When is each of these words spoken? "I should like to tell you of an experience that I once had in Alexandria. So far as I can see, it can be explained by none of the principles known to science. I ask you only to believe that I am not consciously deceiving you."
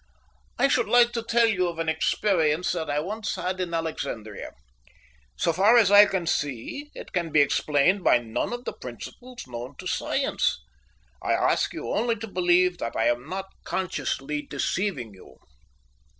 "I 0.57 0.67
should 0.67 0.87
like 0.87 1.11
to 1.11 1.21
tell 1.21 1.45
you 1.47 1.67
of 1.67 1.77
an 1.77 1.87
experience 1.87 2.71
that 2.71 2.89
I 2.89 2.99
once 2.99 3.35
had 3.35 3.61
in 3.61 3.71
Alexandria. 3.71 4.53
So 5.35 5.53
far 5.53 5.77
as 5.77 5.91
I 5.91 6.07
can 6.07 6.25
see, 6.25 6.89
it 6.95 7.13
can 7.13 7.29
be 7.31 7.39
explained 7.39 8.03
by 8.03 8.17
none 8.17 8.51
of 8.51 8.65
the 8.65 8.73
principles 8.73 9.45
known 9.45 9.75
to 9.77 9.85
science. 9.85 10.57
I 11.21 11.33
ask 11.33 11.71
you 11.71 11.87
only 11.89 12.15
to 12.15 12.25
believe 12.27 12.79
that 12.79 12.95
I 12.95 13.09
am 13.09 13.29
not 13.29 13.45
consciously 13.63 14.41
deceiving 14.41 15.13
you." 15.13 15.37